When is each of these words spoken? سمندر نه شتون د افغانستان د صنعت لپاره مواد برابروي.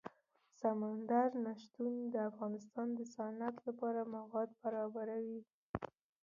سمندر 0.59 1.29
نه 1.45 1.53
شتون 1.61 1.93
د 2.13 2.15
افغانستان 2.29 2.87
د 2.95 2.99
صنعت 3.15 3.55
لپاره 3.67 4.01
مواد 4.15 4.49
برابروي. 4.61 5.41